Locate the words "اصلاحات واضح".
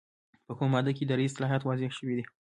1.27-1.91